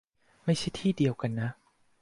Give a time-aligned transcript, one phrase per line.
[0.45, 1.49] ไม่ใช่ที่เดียวกันนะ